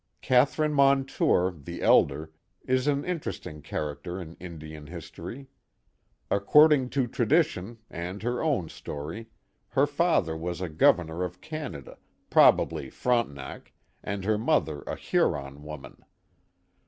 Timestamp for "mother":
14.39-14.81